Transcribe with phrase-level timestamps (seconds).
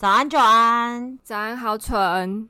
[0.00, 2.48] 早安，早安，早安，好蠢，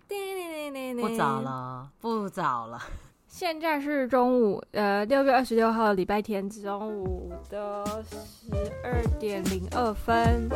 [1.01, 2.81] 不早了，不早了。
[3.27, 8.53] 现在是中午，呃，六月二十六号礼拜天中午的十
[8.85, 10.49] 二点零二分。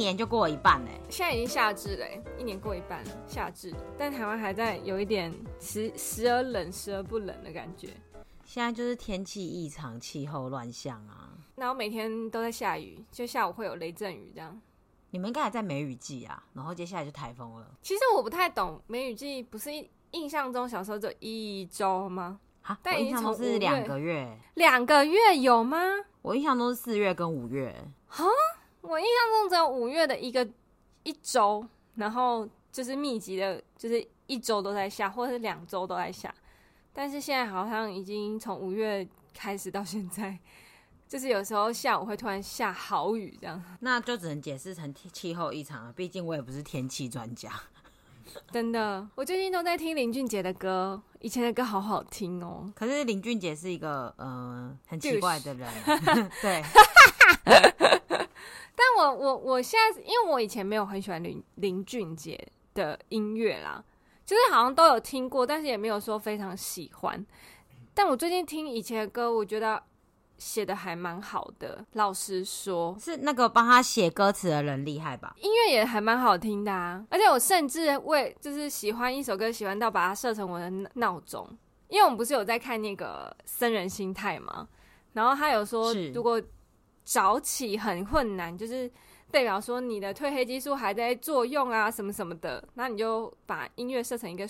[0.00, 7.90] 年就过一半嘞、欸，现在已经夏至嘞、欸，一年过一半了，夏至，但台湾还在有一点时时而冷时而不冷的感觉。
[8.46, 11.28] 现在就是天气异常，气候乱象啊。
[11.54, 14.58] 然后每天都在下雨，就下午会有雷阵雨这样。
[15.10, 17.70] 你们应该还在梅雨季啊，然后接下来就台风了。
[17.82, 19.70] 其实我不太懂梅雨季，不是
[20.12, 22.40] 印象中小时候只有一周吗？
[22.62, 25.78] 啊，但印象中是两个月，两个月有吗？
[26.22, 27.74] 我印象中是四月跟五月。
[28.06, 28.24] 哈？
[28.82, 30.46] 我印象中只有五月的一个
[31.02, 36.34] 一周，然后就是密集的，就是一周都在下，或者是两周都在下。
[36.92, 40.38] 但是现在好像已经从五月开始到现在，
[41.08, 43.62] 就是有时候下午会突然下好雨这样。
[43.80, 47.52] 那就只能解释成气候异常了，毕竟我也不是天气专家。
[48.52, 52.72] 真的，我最近都在听林俊杰的歌，以前的歌好好听哦。
[52.74, 55.68] 可是林俊杰是一个呃很奇怪的人，
[56.40, 56.62] 对。
[58.80, 62.42] 但我我我现在，因为我以前没有很喜欢林林俊杰
[62.72, 63.84] 的音乐啦，
[64.24, 67.26] 就是好像都有听过，但是也没有说非常喜欢。
[67.92, 69.82] 但我最近听以前的歌，我觉得
[70.38, 71.84] 写的还蛮好的。
[71.92, 75.34] 老实说，是那个帮他写歌词的人厉害吧？
[75.42, 81.46] 音乐也还蛮好听的啊，而且我甚至为就是喜欢一首歌，喜欢到把它设成我的闹钟。
[81.88, 84.66] 因为我们不是有在看那个《僧人心态》吗？
[85.12, 86.40] 然后他有说，如果
[87.10, 88.88] 早起很困难，就是
[89.32, 92.62] 代表说你的褪黑激素还在作用啊，什么什么的。
[92.74, 94.48] 那你就把音乐设成一个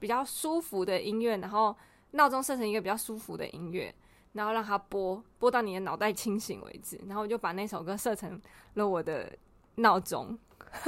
[0.00, 1.76] 比较舒服的音乐，然后
[2.10, 3.94] 闹钟设成一个比较舒服的音乐，
[4.32, 7.00] 然后让它播播到你的脑袋清醒为止。
[7.06, 8.42] 然后我就把那首歌设成
[8.74, 9.32] 了我的
[9.76, 10.36] 闹钟。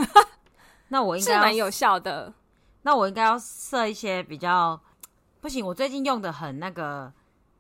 [0.89, 2.35] 那我应该是蛮有效的。
[2.83, 4.81] 那我应该要设一些比较
[5.41, 5.65] 不行。
[5.65, 7.13] 我最近用的很那个，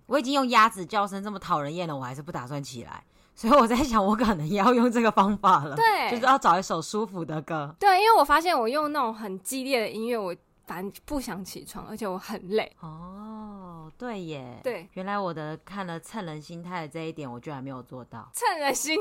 [0.07, 3.05] 我已经用鸭子叫声这么讨人厌了，我还是不打算起来。
[3.35, 5.75] 所以我在想，我可能也要用这个方法了。
[5.75, 7.75] 对，就是要找一首舒服的歌。
[7.79, 10.35] 对，因为我发现我用那种很激烈的音乐，我
[10.67, 12.73] 反正不想起床，而且我很累。
[12.81, 14.61] 哦，对耶。
[14.63, 18.31] 对，原来我的看了趁人心态的这一点，我居然没有做到。
[18.33, 18.97] 趁人心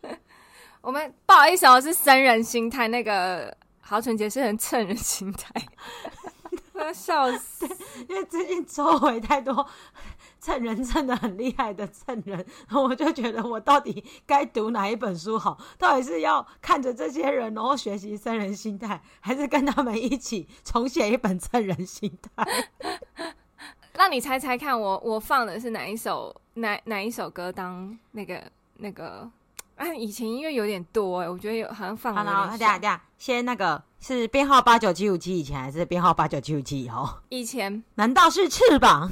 [0.00, 0.18] 态，
[0.80, 2.86] 我们不好意思哦，是生人心态。
[2.88, 5.52] 那个豪纯姐是很趁人心态，
[6.74, 7.66] 我要笑死，
[8.08, 9.66] 因为最近周围太多。
[10.40, 15.58] 蹭人蹭的很厉害的蹭人，我就觉得我到底该读哪一本书好？
[15.78, 22.44] 到底是要看着这些人然后学习生人心态，还是跟他们一起重写一本蹭人心态？
[23.94, 28.42] 让你猜猜看我，我我放的是哪一首哪哪一首歌当那个
[28.76, 29.28] 那个？
[29.74, 32.24] 啊，以前音乐有点多哎、欸，我觉得有好像放了。
[32.24, 37.08] 好，等下等下，先那个是编号八九七五七以前，还是编号八九七五七以后？
[37.28, 37.84] 以前？
[37.94, 39.08] 难道是翅膀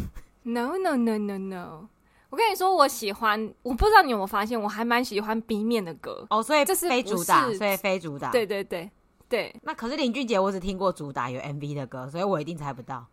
[0.49, 1.89] ？No no no no no！
[2.31, 8.31] 我跟你说，我喜欢，我不知道你有没有发现，我还蛮喜欢 B 面的歌哦，所以这是非主打，所以非主打。
[8.31, 8.89] 对对对
[9.29, 9.55] 对。
[9.65, 13.05] 那可是林俊杰，我只听过主打有 MV 的歌，所以我一定猜不到。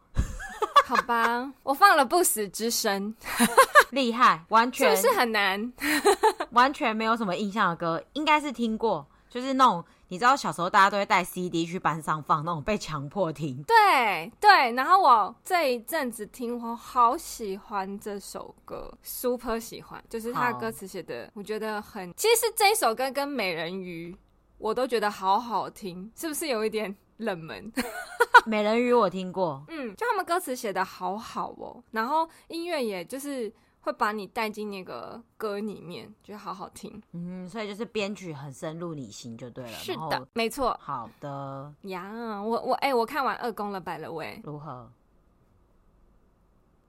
[0.86, 3.16] 好吧，我放了不死之身，
[3.90, 5.74] 厉害，完全是不是很难？
[6.52, 9.84] 完全没有什么印象的歌，应该是听过，就是那种。
[10.14, 13.64] 你知道小时候大家都会带 CD 去班上放，那种被强迫听。
[13.64, 22.14] 对对，然后我这一阵子听，我好喜欢这首歌，super 喜欢，就是他的歌词写的，我觉得很。
[22.14, 24.16] 其实这一首歌跟美人鱼，
[24.60, 27.74] 我都觉得好好听，是不是有一点冷门？
[28.46, 33.52] 美人鱼我听过，嗯，就他们歌词写的好好哦，然后音乐也就是。
[33.84, 37.02] 会把你带进那个歌里面，觉得好好听。
[37.12, 39.72] 嗯，所以就是编曲很深入你心就对了。
[39.72, 40.76] 是的，没错。
[40.82, 44.90] 好的呀，我我哎、欸，我看完二宫了，by the way，如何？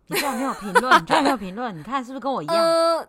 [0.07, 1.03] 你居然没有评论？
[1.03, 1.79] 你居然没有评论？
[1.79, 2.57] 你看是不是跟我一样？
[2.57, 3.09] 呃、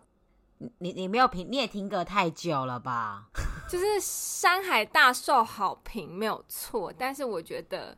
[0.78, 3.28] 你你没有评，你也听歌太久了吧？
[3.70, 7.96] 就是山海大受好评，没有错，但是我觉得。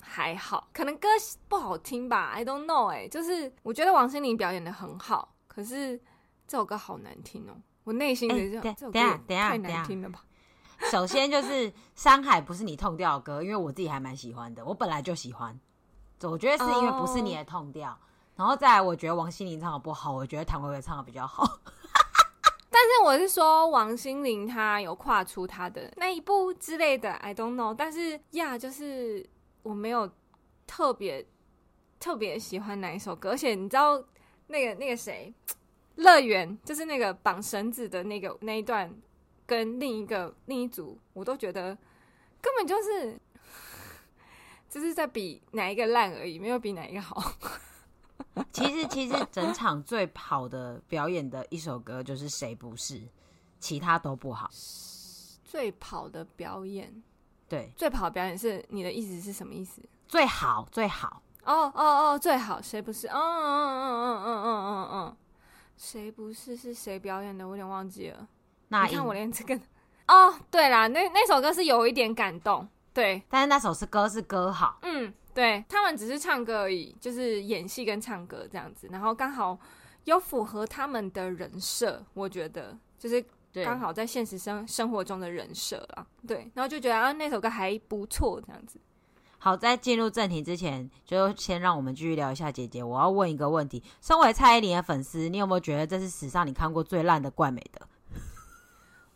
[0.00, 1.08] 还好，可能歌
[1.48, 2.86] 不好听吧，I don't know。
[2.88, 5.98] 哎，就是我觉得王心凌表演的很好，可是
[6.46, 7.54] 这首歌好难听哦，
[7.84, 8.98] 我内心的这、欸、这首歌
[9.28, 10.24] 太难听了吧？
[10.90, 15.58] 首先就是《山海》不是你痛调的歌，因为我自己还蛮喜欢的，我本来就喜欢。
[16.22, 17.98] 我觉得是因为不是你的痛调，oh.
[18.36, 21.44] 然后再来，我觉得王心凌唱的不好，我觉得谭维维唱的比较好。
[22.70, 27.72] 但是我是说，王心凌她有跨出她的那一步之类的，I don't know。
[27.72, 29.28] 但是呀，yeah, 就是
[29.62, 30.10] 我没有
[30.66, 31.26] 特别
[31.98, 34.02] 特别喜欢哪一首歌，而且你知道
[34.46, 35.32] 那个那个谁，
[35.96, 38.94] 乐园就是那个绑绳子的那个那一段，
[39.46, 41.76] 跟另一个另一组，我都觉得
[42.40, 43.18] 根本就是。
[44.70, 47.32] 就是在比哪一个烂而已，没有比哪一个好。
[48.52, 52.98] 其实，其实整场最好的表演的一首歌就是《谁不是》，
[53.58, 54.50] 其他都不好。
[55.42, 57.02] 最跑的表演，
[57.48, 59.80] 对，最跑的表演是你的意思是什么意思？
[60.06, 61.22] 最好，最好。
[61.44, 63.06] 哦哦哦，最好，谁不是？
[63.08, 65.16] 嗯嗯嗯嗯嗯嗯嗯嗯，
[65.76, 66.54] 谁不是？
[66.54, 67.46] 是谁表演的？
[67.46, 68.28] 我有点忘记了。
[68.68, 69.58] 那你看我连这个……
[70.08, 72.68] 哦，对啦，那那首歌是有一点感动。
[72.92, 79.58] 对，但是那首是歌是歌好，嗯，对他们只是唱歌而已，就是演戏跟唱歌这样子，然后刚好
[80.04, 83.24] 有符合他们的人设，我觉得就是
[83.64, 88.80] 刚好在现实生生活中的人设啊，对，然后就觉得啊那首歌还不错这样子。
[89.38, 92.82] 好，在进入正题之前，就先让我们继续聊一下姐姐。
[92.82, 97.86] 我要问一个问题：身为蔡依林的粉丝，你有没有觉得这是史上你看过最烂的怪美的？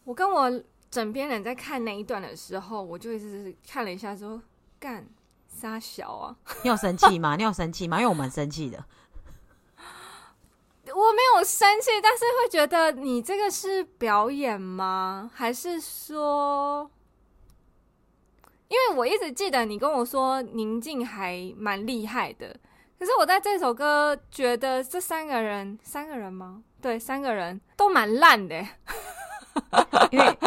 [0.05, 0.63] 我跟我。
[0.93, 4.43] 枕边人在看那一段的时候，我就一直看了一下，说
[4.79, 5.09] ：“干
[5.49, 7.35] 杀小啊！” 你有生气吗？
[7.35, 7.99] 你有生气吗？
[7.99, 8.85] 因为我蛮生气的。
[10.95, 15.31] 我没有生气，但是会觉得你这个是表演吗？
[15.35, 16.91] 还是说，
[18.69, 22.57] 因为我一直记得你跟我说宁静还蛮厉害的，
[22.99, 26.63] 可是我在这首歌觉得这三个人，三个人吗？
[26.81, 28.57] 对，三个人都蛮烂的。
[30.11, 30.39] 因为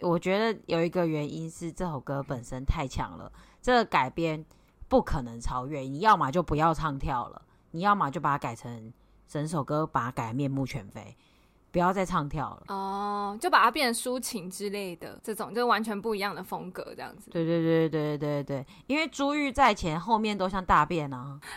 [0.00, 3.30] 我觉得有一个原因是这首歌本身太强了，
[3.60, 4.44] 这个改编
[4.88, 5.80] 不可能超越。
[5.80, 7.42] 你要么就不要唱跳了，
[7.72, 8.92] 你要么就把它改成
[9.28, 11.16] 整首歌，把它改面目全非，
[11.70, 12.64] 不要再唱跳了。
[12.68, 17.30] 哦，就把它变成抒情之类的这种，就完全不一样的风格，这样子。
[17.30, 21.38] 对对对对对对对，因为珠玉在前，后面都像大便啊。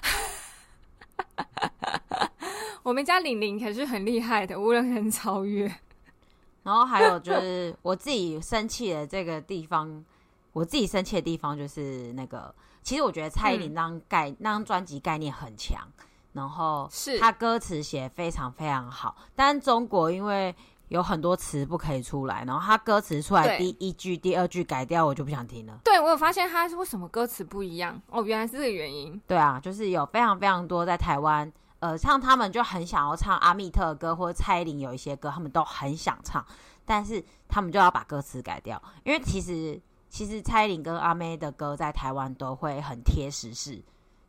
[2.83, 5.71] 我们家玲玲可是很厉害的，无人能超越。
[6.63, 10.03] 然后还有就是我自己生气的这个地方，
[10.51, 12.53] 我自己生气的地方就是那个，
[12.83, 15.87] 其实我觉得蔡依林那张概那张专辑概念很强，
[16.33, 20.55] 然后是他歌词写非常非常好，但中国因为
[20.87, 25.79] 有很多词不可以出来，然后他歌词出来第一句、第二句改掉，我就不想听了。
[25.83, 29.21] 对，我有发现他是为什么歌词不一样哦，原来是这个原因。
[29.25, 31.51] 对啊，就是有非常非常多在台湾。
[31.79, 36.45] 呃，像他们就很想要唱阿密特的歌，或者蔡依林有一些歌，他们都很想唱，
[36.85, 43.81] 但是他们就要把歌词改掉，因为其实其实蔡依林跟阿妹的歌在台湾都会很贴时事，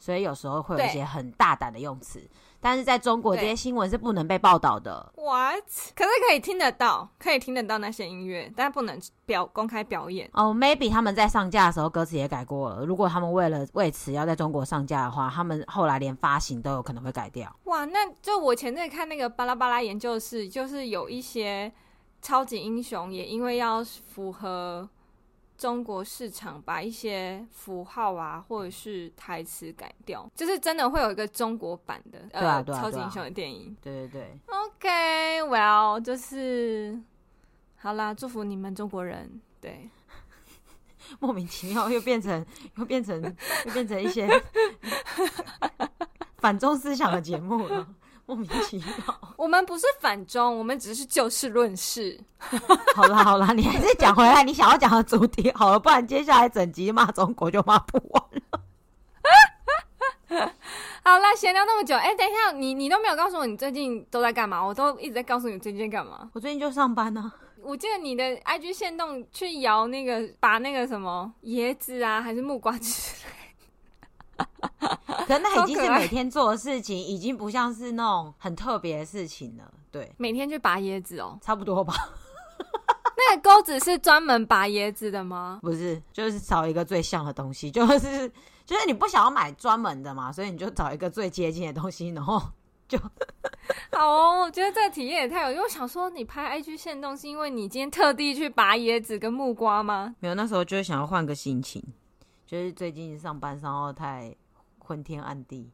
[0.03, 2.21] 所以有时候会有一些很大胆的用词。
[2.61, 5.13] 但是在中国，这些新闻是不能被报道的。
[5.17, 5.63] What？
[5.95, 10.29] 可是可以听得到，可以听得到那些音乐，但不能表公开表演。
[10.33, 12.85] 哦、oh，maybe 他们在上架的时候歌词也改过了。
[12.85, 17.55] 如果他们为了为此要在中国上架的话，他们后来连发行都有可能会改掉。
[17.65, 21.73] 哇，那就我前阵看那个巴拉巴拉研究室，就是有一些
[22.21, 24.89] 超级英雄也因为要符合。
[25.63, 33.77] 中国市场把一些符号啊，或者是台词改掉，就是真的会有一个中国版的呃啊，对啊，超级英雄的电影。
[33.81, 34.39] 对对对。
[34.49, 37.01] OK，Well，就是
[37.77, 39.41] 好啦，祝福你们中国人。
[39.61, 39.89] 对，
[41.21, 43.23] 莫名其妙又变成 又变成
[43.65, 44.29] 又变成一些
[46.39, 47.87] 反中思想的节目了。
[48.27, 52.19] 莫名其妙， 我们不是反中，我们只是就事论事。
[52.95, 58.61] 好啦好啦，你还是讲回来你想要讲的主题好了，不然接下来整集骂中国就骂不完了。
[61.05, 64.65] 好啦，闲聊那么久，哎、欸，等一下，你你都没有告诉我你最近都在干嘛？
[64.65, 66.31] 我都一直在告诉你最近在干嘛。
[66.33, 67.35] 我最近就上班呢、啊。
[67.65, 72.89] 我记得你的 IG 线动去摇那个，拔那个什么椰子啊，还是木瓜之
[73.27, 73.42] 类。
[75.27, 79.73] 可那已经是每天做的事情，已经不像是那种很特别的事情了。
[79.91, 81.95] 对，每天去拔椰子哦，差不多吧。
[83.15, 85.61] 那个钩子是专门拔椰子的吗？
[85.63, 88.29] 不是，就是找一个最像的东西， 就是
[88.67, 92.43] 就是你不想要买专门的嘛，所以你就找一个最接近的东西，然后
[92.89, 92.99] 就
[93.93, 94.41] 好哦。
[94.43, 100.17] 我觉得这个体验也太有，因为我想说，你拍 IG 限动是因为你今天特地去拔椰子跟木瓜吗？
[100.19, 101.83] 没有，那时候就是想要换个心情。
[102.53, 104.37] 就是最近上班上到太
[104.79, 105.71] 昏天暗地，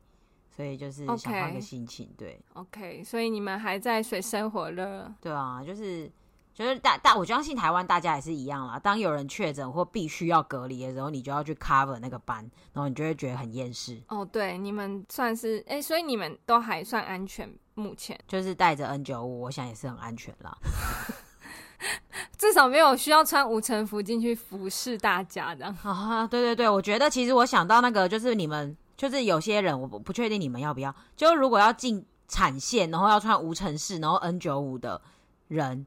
[0.49, 2.09] 所以就是想换个心情。
[2.17, 5.13] 对，OK，所以你们还在水深火热。
[5.21, 6.09] 对啊，就是
[6.55, 8.79] 就是大大，我相信台湾大家也是一样啦。
[8.79, 14.01] 当有人确诊或必须要隔离的时候，你就要去 cover 那个班，然后你就会觉得很厌世。
[14.07, 20.57] 哦，对，你们算是哎、欸，所以你们都还算安全，目前就是带着 N 九五我想也是很安全啦。
[22.37, 26.27] 至少没有需要穿无尘服进去服侍大家的啊。
[26.27, 35.01] 对对对，我觉得其实我想到那个，就是你们，就是有些人，我不不确定你们要不要，就如果要进产线，然后要穿无尘室，然后 N 九五的
[35.49, 35.87] 人。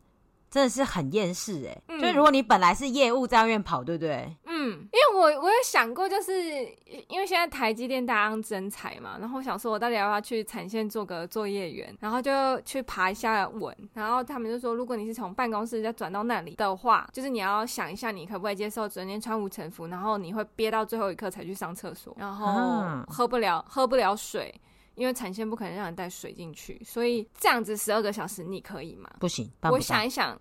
[0.51, 4.35] 真的是很厌世哎、欸，嗯、就是如果你本来是业务在外面跑，对不对？
[4.45, 6.33] 嗯，因为我我有想过，就是
[7.07, 24.53] 因为现在台积电大量征才嘛，然后我想说，我到底要不要去产线做个作业员，然后就去爬一下文，然后他们就说，如果你是从办公室再转到那里的话，就是你要想一下，你可不可以接受整天穿无尘服，然后你会憋到最后一刻才去上厕所，然后喝不了、嗯、喝不了水。
[25.01, 29.09] 因为产线不可能让你带水进去，所以这样子十二个小时你可以吗？
[29.19, 30.39] 不行，我想一想，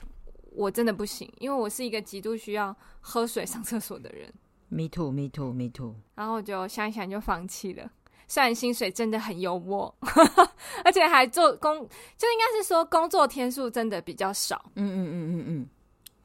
[0.52, 4.31] 我真的不行，因为我是一个极度需要喝水上厕所的人。
[4.69, 5.95] Me too, me too, me too。
[6.14, 7.90] 然后我就想一想就放弃了，
[8.29, 9.90] 虽然薪水真的很优渥，
[10.85, 11.79] 而且还做工，
[12.19, 14.62] 就应该是说工作天数真的比较少。
[14.75, 15.69] 嗯嗯嗯嗯嗯，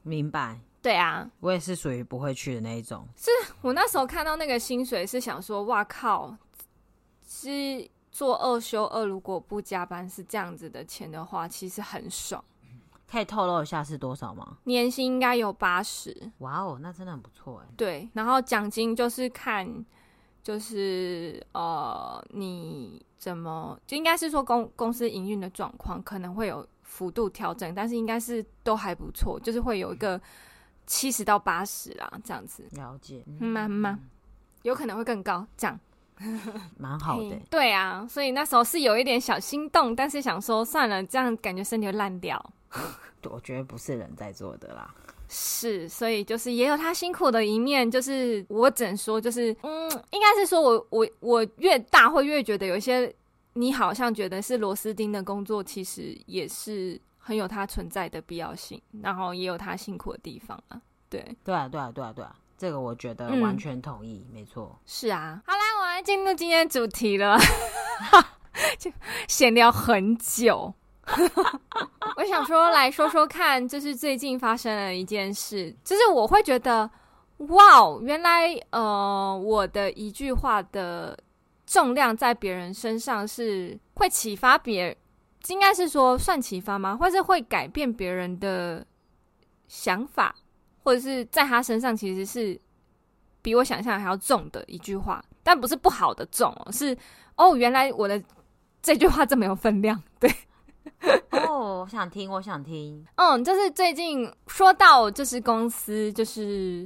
[0.02, 0.60] 明白。
[0.82, 3.08] 对啊，我也是属于不会去的那一种。
[3.16, 3.30] 是
[3.62, 6.36] 我那时候看到那个薪水，是想说，哇靠，
[7.26, 7.88] 是。
[8.16, 12.42] 做二休二，如果不加班是这样子的钱的话，其实很爽。
[13.06, 14.56] 可以透露一下是多少吗？
[14.64, 16.32] 年薪应该有八十。
[16.38, 17.66] 哇哦，那真的很不错哎。
[17.76, 19.84] 对，然后奖金就是看，
[20.42, 30.18] 就是呃，你怎么就应该是说公公司营运的状况可能会有幅度调整，但是应该是都还不错，就是会有一个
[30.86, 32.66] 七十到八十啦，这样子。
[32.70, 34.08] 了解，慢慢、嗯，
[34.62, 35.78] 有可能会更高，这样。
[36.78, 42.52] 蛮好的、欸，对啊，所以那时候是有一点小心动，但是想说算了，这样感觉身体会烂掉。
[43.30, 44.94] 我觉得不是人在做的啦，
[45.28, 53.12] 是，所以就是也有他辛苦的一面，就是我只能说，就是嗯，应该是说我我我越大会越觉得有一些
[53.54, 60.80] 你好像觉得是螺丝钉的工作，其实也是很有它存在的必要性，然后也有他辛苦的地方啊。
[61.08, 62.34] 对，对啊，对啊，对啊，对啊。
[62.58, 64.78] 这个我觉得完全同意，嗯、没错。
[64.86, 65.65] 是啊，好啦，我
[65.96, 67.38] 来进入今天主题了，
[68.78, 68.92] 就
[69.26, 70.74] 闲聊很久。
[72.18, 76.90] 我想说，来说说看，就是最近发生了一件事，就是我会觉得，
[77.38, 81.18] 哇，原来呃，我的一句话的
[81.64, 84.94] 重量在别人身上是会启发别，
[85.46, 86.94] 应该是说算启发吗？
[86.94, 88.86] 或者会改变别人的
[89.66, 90.34] 想法？
[90.84, 92.60] 或者是在他身上，其实是
[93.40, 96.96] 比我想象还要重的一句话，但不是不好的重哦，是
[97.36, 98.20] 哦，原来我的
[98.82, 100.28] 这句话这么有分量， 对。
[101.30, 103.06] 哦，我想听，我想听。
[103.14, 106.84] 嗯，就是最近说到，就是公司，就是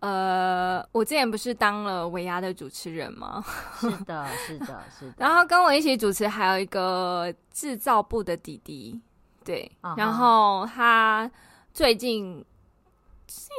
[0.00, 3.42] 呃，我之前不是当了维亚的主持人吗？
[3.80, 5.14] 是的， 是的，是的。
[5.16, 9.00] 然后跟我一起主持还有一个制造部的弟弟，
[9.42, 9.72] 对。
[9.80, 9.98] Uh huh.
[9.98, 11.30] 然后他
[11.72, 12.44] 最近。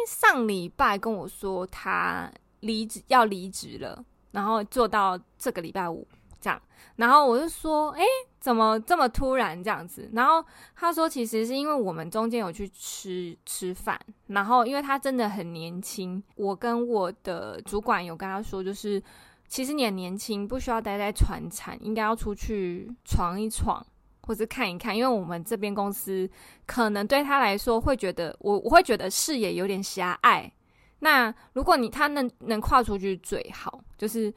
[0.07, 6.05] 上礼拜跟我说他离职要离职了，然后做到这个礼拜五
[6.39, 6.61] 这样，
[6.97, 8.03] 然后我就说，哎，
[8.39, 10.09] 怎么这么突然这样子？
[10.13, 10.43] 然后
[10.75, 19.01] 他说，其实是因为我们中间有去吃吃饭，然后因为他真的很年轻，我跟我的主管有跟他说，就是
[19.47, 23.83] 其实你很年轻，不需要待在船厂，应该要出去闯一闯。
[24.27, 26.27] 或者看一看，因为我们这边公司
[26.65, 30.51] 可能对他来说会觉得我我会觉得视野有点狭隘。
[30.99, 34.33] 那如果你他能能跨出去最好，就是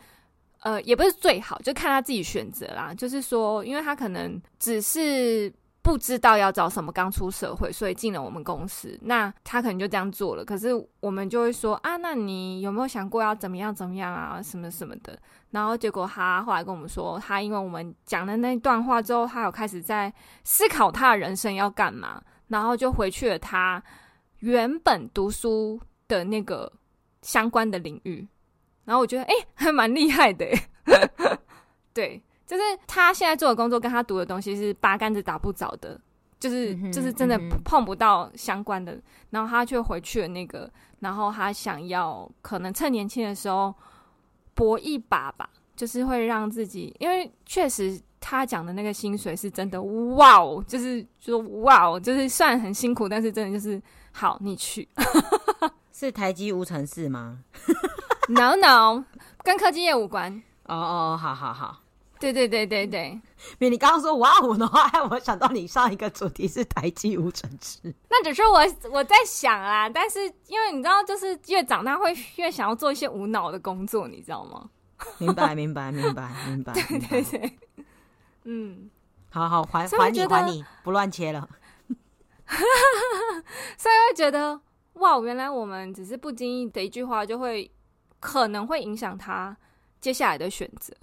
[0.60, 2.92] 呃也不是最好，就看他自己选择啦。
[2.94, 5.52] 就是说，因为他可能只是。
[5.80, 8.98] 不知道要找什么，刚出社会，所以进了我们公司。
[9.00, 10.44] 那他可能就这样做了。
[10.44, 10.68] 可是
[11.00, 15.18] 我们就会说啊，那你有没有想过要怎么样怎么样啊，什么什么的？
[15.50, 20.12] 然后结果他后来跟我们说，他因为我们讲的那段话之后，他有开始在
[20.44, 23.82] 思考他的人生要干嘛，然后就回去了他
[24.40, 26.72] 原本读书的那个
[27.22, 28.26] 相关的领域。
[28.84, 30.46] 然后我觉得，哎、欸， 还蛮厉害的，
[31.94, 32.20] 对。
[32.46, 36.00] 就是他现在做的工作跟他读的东西是八竿子打不着的，
[36.40, 38.98] 就是就是真的碰不到相关的，
[39.28, 43.74] 然后他却回去了那个，然后他想要可能趁年轻的时候
[44.54, 45.46] 搏一把吧，
[45.76, 53.78] 就是会让自己，因为确实他讲的那个薪水是真的，哇哦，就是说哇哦，就是虽然很辛苦，但是真的就是
[54.10, 54.88] 好，你去
[55.98, 57.40] 是台积无尘室吗
[58.28, 59.04] ？No No，
[59.42, 60.40] 跟科技业无关。
[60.66, 61.80] 哦哦，好好好。
[62.20, 63.20] 对对对对对，
[63.58, 67.92] 比你刚刚说哇五的话，害我想到你上一个主题是台积无尘室。
[68.08, 68.60] 那只是我
[68.92, 74.70] 我在想啊，但是因为你知道，就是越长大会越想要做一些无脑的工作，你知道吗？
[75.18, 77.58] 明白 明白明白明白，对对对，
[78.44, 78.88] 嗯，
[79.30, 81.48] 好好还还你还你不乱切了，
[83.76, 84.60] 所以会觉得
[84.98, 87.70] 哇，原来我们只是不经意的一句话，就会
[88.20, 89.56] 可能会影响他
[90.00, 90.94] 接下来的选择。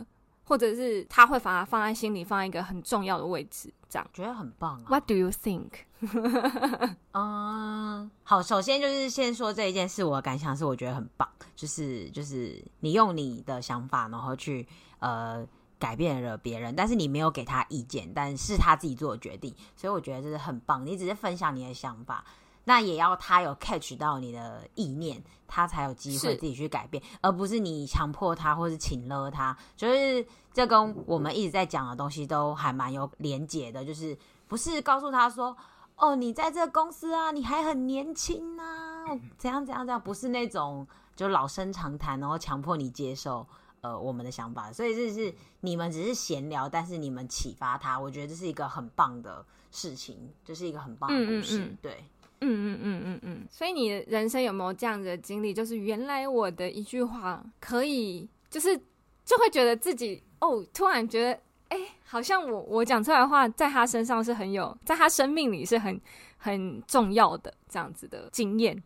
[0.47, 4.85] 或者是他会把它放在心里，放在一个很重要的位置，这样觉得很棒啊。
[4.89, 5.71] What do you think？
[7.13, 14.67] 嗯，好，首先就是先说这一件事，我的感想是我觉得很棒，就是就是你用你的想法，然后去
[14.99, 15.43] 呃
[15.79, 20.85] 改变了别人，但是你没有给他意见，但是他自己做的决定，所以我觉得这是很棒。
[20.85, 22.23] 你只是分享你的想法。
[22.65, 29.55] 那也要他有 catch 到你的意念，他才有机会自己去改变，而不是你强迫他或是请了他。
[29.77, 34.17] 就是这跟我们一直在讲的东西都还蛮有连结的，就是
[34.47, 35.55] 不是告诉他说，
[35.95, 39.05] 哦，你在这个公司啊，你还很年轻啊，
[39.37, 43.47] 怎样怎样怎样，不是那种就老生常谈，然后强迫你接受
[43.81, 44.73] 呃我们的想法。
[44.73, 52.03] 所以这是你们只是闲聊，但是你们启发他，我觉得这是一个很棒的事情，就是一个很棒的故事，嗯嗯嗯对。
[52.41, 55.53] 嗯嗯嗯嗯嗯，所以你人生有没有这样子的经历？
[55.53, 58.77] 就是原来我的一句话可以，就是
[59.23, 61.39] 就会觉得自己哦，突然觉得
[61.69, 65.99] 哎、好像我我讲出来的话，在他身上是很有，在他生命里是很
[66.37, 68.81] 很重要的这样子的经验。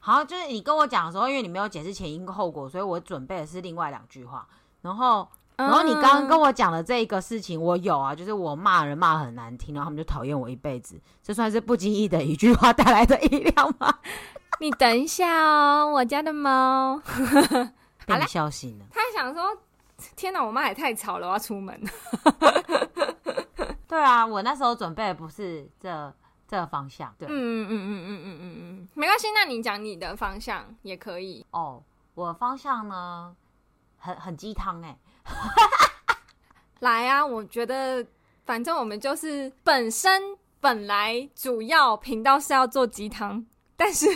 [0.00, 4.46] 好，就是你跟我讲的时候，因为你没有解释前因后果，所以我准备的是另外两句话，
[4.82, 5.28] 然后。
[5.56, 13.92] 然后你刚刚跟我讲的这一个事情，我有啊，就是我骂人骂很难听，然后他们就讨厌我一辈子，这算是不经意的一句话带来的力量吗？
[14.60, 17.00] 你等一下哦，我家的猫
[18.06, 18.84] 被你笑醒了。
[18.90, 19.56] 他想说
[20.14, 21.80] ：“天哪，我妈也太吵了，我要出门。
[23.88, 26.14] ”对啊，我那时候准备的不是这
[26.46, 27.12] 这个方向。
[27.18, 31.82] 对，嗯嗯嗯嗯嗯嗯嗯嗯，没关系，那你讲你的方向也可以哦。
[32.14, 33.34] 我方向呢，
[33.98, 34.96] 很很鸡汤哎。
[36.80, 37.24] 来啊！
[37.24, 38.04] 我觉得
[38.44, 40.20] 反正我们就是本身
[40.60, 43.44] 本来主要频道是要做鸡汤，
[43.76, 44.08] 但是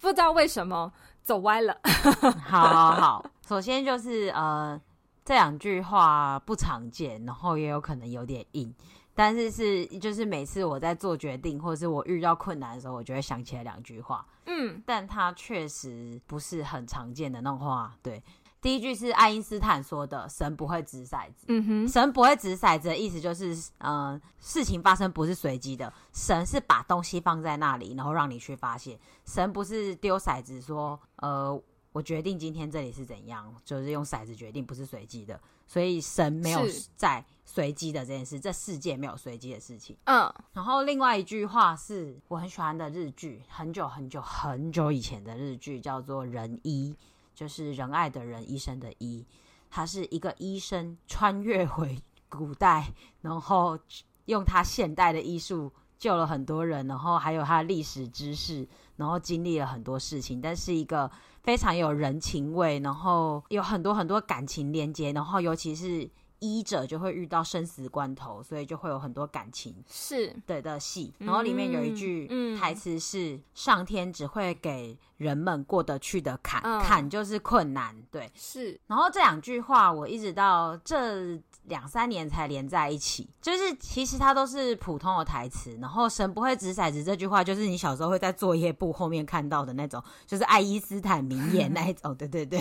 [0.00, 1.78] 不知道为什么走歪了。
[2.44, 4.78] 好好好，首先就是呃，
[5.24, 8.74] 这两句话不常见，然后也有可能有点硬，
[9.14, 14.26] 但是是就是每次我在做决定或者是我遇到困难的时候，我就会想起来两句话。
[14.44, 18.22] 嗯，但它确实不是很常见的那种话，对。
[18.62, 28.96] 第一句是爱因斯坦说的：“神不会掷骰子。”嗯哼，神不会掷骰子的意思就是，呃，事情发生不是随机的，神是把东西放在那里，然后让你去发现。
[29.26, 36.60] 神不是丢骰子说：“呃，我决定今天这里是怎样，就是用骰子决定，不是随机的。”所以神没有
[36.94, 39.96] 在随机的这件事，这世界没有随机的事情。
[40.04, 46.94] 嗯，然后另外一句话是我很喜欢的日剧，很久很久很久以前的日剧，叫做《人医》。
[47.34, 49.26] 就是仁爱的人，医生的医，
[49.70, 53.78] 他是一个医生穿越回古代，然后
[54.26, 58.66] 用他现代的医术救了很多人，然后还有他的历史知识，
[58.96, 61.10] 然后经历了很多事情，但是一个
[61.42, 66.10] 非常有人情味，然后有很多很多感情连接，然后尤其是。
[66.42, 71.14] 医者就会遇到生死关头，所以就会有很多感情是对的戏。
[71.18, 72.26] 然后里面有一句
[72.58, 78.78] 台词是：“上天只会给人们过得去的坎，坎就是困难。”对，是。
[78.88, 85.76] 然后这两句话我一直到这两三年才连在一起，就是其实它都是普通的台词。
[85.80, 92.14] 然后“神不会掷骰子”这句话，就是你小时候会在作业簿后面看到的那种，就是爱因斯坦名言那一种。
[92.18, 92.60] 对对对。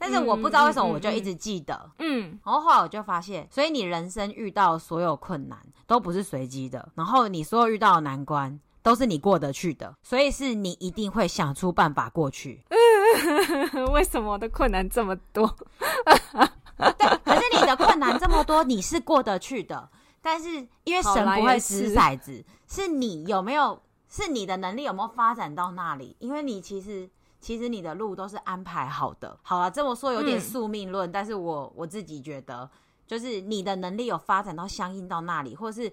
[0.00, 5.58] 但是我不知道为什么我就一直记得，嗯，然后后来我就发现，所以你人生遇到所有困难
[5.88, 12.62] 都不是随机的，然后你所有遇到的难关都是你过得去的，所以是你一定会想出办法过去。
[13.92, 15.52] 为什么我的困难这么多？
[16.78, 19.88] 对， 可是你的困难这么多，你是过得去的。
[20.22, 26.16] 但是因为神不会掷骰子，是你有没有，是你的能力有没有发展到那里？
[26.18, 27.10] 因为你其实。
[27.40, 29.38] 其实你的路都是安排好的。
[29.42, 32.68] 好了，这么说有点宿命论，嗯、但是我我自己觉得，
[33.06, 35.88] 就是你的能力有发展到相应到那里，或是，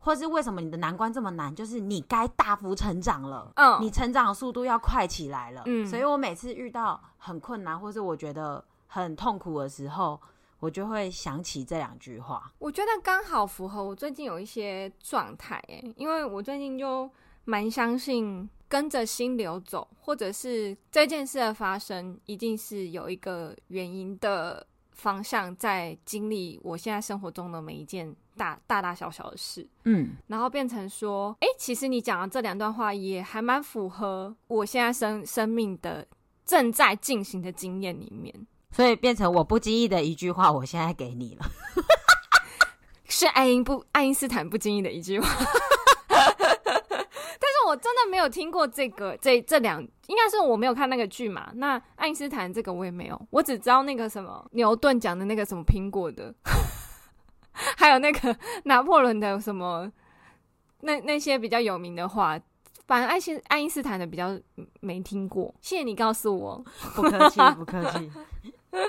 [0.00, 10.20] 或是为什么你的难关这么难，就是你该大幅成长了，嗯，你成长的速度要快起来了，嗯，所以我每次遇到很困难，或是我觉得很痛苦的时候，
[10.58, 12.52] 我就会想起这两句话。
[12.58, 17.08] 我觉得刚好符合我最近有一些状态，哎，因为我最近就
[17.44, 18.50] 蛮相信。
[18.70, 36.06] 跟着心流走，或者是这件事的发生，一定是有一个原因的方向在经历我现在生活中的每一件大大大小小的事，嗯，然后变成说，哎，其实你讲的这两段话也还蛮符合我现在生生命的
[36.44, 41.46] 正在进行的经验里面，所以变成我不经意的一句话，我现在给你了，
[43.08, 45.28] 是爱因不爱因斯坦不经意的一句话。
[47.68, 51.50] 我真的没有听过这个，这这两应该是我没有看那个剧嘛。
[51.56, 56.34] 那爱因斯坦这个我也没有，我只知道那个什么牛顿讲的那个什么苹果的，
[57.76, 59.92] 还有那个拿破仑的什么
[60.80, 62.40] 那那些比较有名的话。
[62.86, 64.40] 反正爱因爱因斯坦的比较
[64.80, 65.54] 没听过。
[65.60, 68.10] 谢谢你告诉我，不客气，不客气。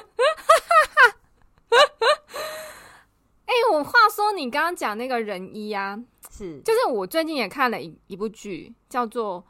[3.45, 5.99] 哎、欸，我话说你刚刚讲那个人医啊。
[6.31, 9.41] 是，就是我最近也看了一一部剧，叫做《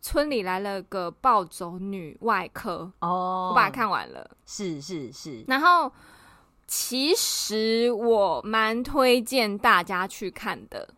[0.00, 4.36] 村里来了个暴走女外科》哦，我把它看完了。
[4.44, 5.92] 是是是，然后
[6.66, 10.88] 其实我蛮推荐大家去看的。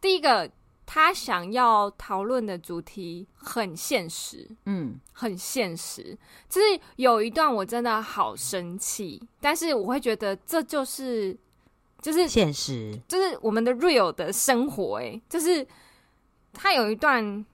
[0.00, 0.50] 第一个，
[0.90, 6.16] 他想要讨论的主题很现实，嗯，很现实。
[6.48, 11.36] 就是有一段我真的好生气，但是我会觉得这就是。
[12.00, 15.66] 就是现实，就是我们的 real 的生活，欸，哎，就是
[16.52, 17.44] 他有一段，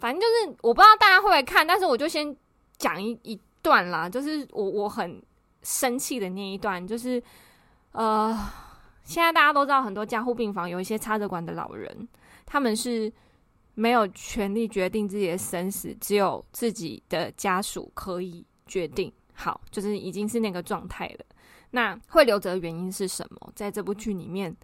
[0.00, 2.36] 反正就是我不知道大家会不会看，但是我就先
[2.76, 5.22] 讲一一段啦，就是我我很
[5.62, 7.22] 生气的那一段，就是
[7.92, 8.36] 呃，
[9.04, 12.08] 现在大家都知道很多加护病房有一些插着管的老人，
[12.52, 13.10] 他们是
[13.72, 21.24] 没有权利决定自己的生死，只有自己的家属可以决定，好，就是已经是那个状态了。
[21.70, 23.50] 那会留着的原因是什么？
[23.56, 24.54] 在这部剧里面，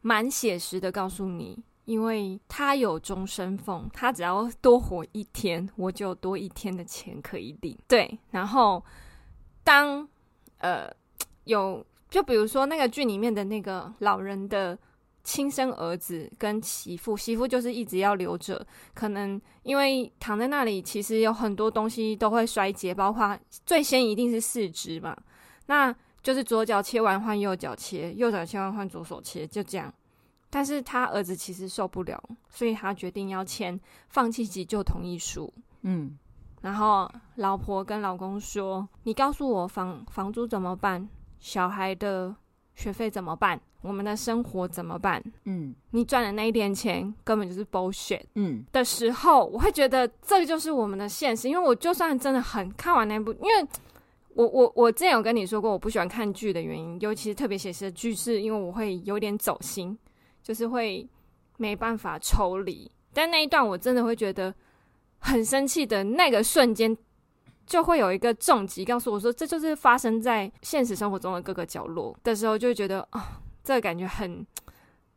[0.00, 7.76] 蛮写实的告诉你，因为他有终身俸，他只要多活一天，我就多一天的钱可以领。
[7.88, 8.80] 对，然后
[9.64, 10.08] 当
[10.58, 10.88] 呃
[11.46, 14.78] 有，就比如说那个剧里面的那个老人的
[15.24, 25.16] 亲生儿子跟媳妇，媳妇就是一直要留着，可能因为躺在那里，其实有很多东西都会衰竭，包括最先一定是四肢嘛，
[25.66, 25.92] 那。
[26.24, 29.92] 就是左脚切完换右脚切，右脚切完换左手切，就这样。
[30.48, 35.52] 但是他儿子其实受不了，所以他决定要签放弃急救同意书。
[35.82, 36.18] 嗯，
[36.62, 41.06] 然后老婆跟老公说：“你告诉我房房租怎么办？
[41.40, 42.34] 小孩的
[42.74, 43.60] 学费怎么办？
[43.82, 48.22] 我们的生活怎么办？”嗯，你赚的那一点钱根本就是 bullshit。
[48.34, 53.68] 嗯，的时候我会觉得这就是我们的现实，因为我就算真的很看完那部，因为。
[54.36, 59.96] 我我我之前有跟你说过，我不喜欢看剧的原因，尤其是特别写实的剧，是因为我会有点走心，
[60.42, 61.08] 就是会
[61.56, 62.90] 没办法抽离。
[63.12, 64.52] 但那一段我真的会觉得
[65.18, 66.96] 很生气的那个瞬间，
[67.66, 73.22] 就会有一个重击告诉我说，这就是发生在现实生活中的各个角落的时候，就会觉得啊、哦，
[73.62, 74.46] 这个感觉很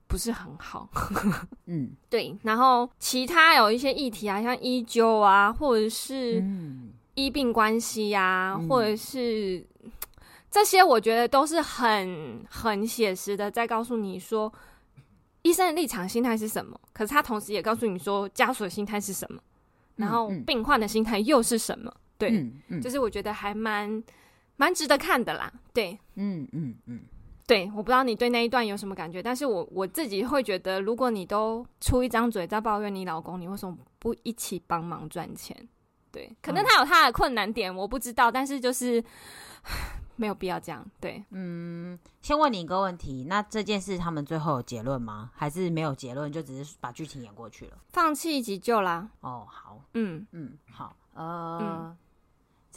[0.08, 0.90] 不是很好。
[1.68, 2.38] 嗯， 对。
[2.44, 6.94] 然后其他有一些议题啊，像医纠啊，或者是嗯。
[7.20, 9.66] 医病关系呀、啊，或者是
[10.52, 14.54] 这些，我觉得都是很很写实的，在告诉你说
[15.42, 16.80] 医生的立场、心态是什么。
[16.94, 19.42] 可是他同时也告诉你说家属的心态是什么，
[19.96, 21.92] 然后病患的心态又是什么？
[22.18, 24.04] 对，嗯嗯、就是我觉得还蛮
[24.56, 25.52] 蛮值得看的啦。
[25.74, 27.02] 对，嗯嗯嗯，
[27.46, 35.68] 对，我不知道你对那一段有什么感觉，但是我我自己会觉得，如果你都出一张嘴在抱怨你老公，你为什么不一起帮忙赚钱？
[36.12, 39.04] 对，可能他有他的困难点，我不知道，但是就是
[40.16, 40.84] 没有必要这样。
[41.00, 45.30] 对，嗯，先问你一个问题，那这件事他们最后有结论吗？
[45.36, 47.78] 还是没有结论，就只是把剧情演过去了？
[47.90, 49.08] 放弃急救啦。
[49.20, 51.98] 哦，好，嗯嗯，好，呃，嗯、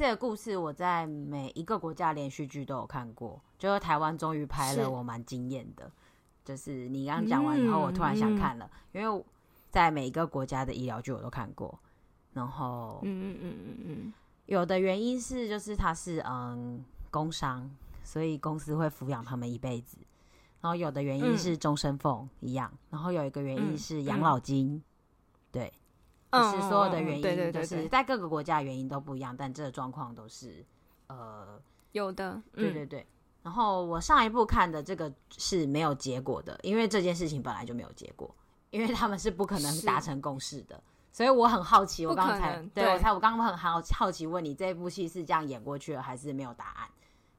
[0.01, 5.93] 这个故事我在每一个国家连续剧都有看过，就是台湾终于拍了，我蛮惊艳的。
[6.43, 9.25] 就是你刚刚讲完以后，我突然想看了，嗯、因为
[9.69, 11.79] 在每一个国家的医疗剧我都看过。
[12.33, 14.13] 然后，嗯嗯嗯嗯嗯，
[14.47, 17.71] 有的原因是就是他是嗯工伤，
[18.03, 19.99] 所以公司会抚养他们一辈子。
[20.63, 22.73] 然后有的原因是终身俸一样。
[22.89, 24.83] 然后有一个原因是养老金，
[25.53, 25.71] 对，
[26.33, 30.65] 就是所有的原因就是在各个国家原因都不一样，但这个状况都是
[31.09, 31.61] 呃
[31.93, 32.41] 有的。
[32.53, 33.07] 对对对。
[33.43, 38.33] 然后我上一部看的这个是没有结果的，因为这件事情本来就没有结果，
[38.71, 40.83] 因为他们是不可能达成共识的。
[41.11, 46.89] 所以我很好奇，我刚才对，对我才我刚刚很好好奇问你，这部戏是这样演过去了，还是没有答案？